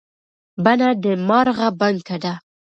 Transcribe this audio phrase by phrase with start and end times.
[0.63, 2.33] بڼه د مارغه بڼکه ده.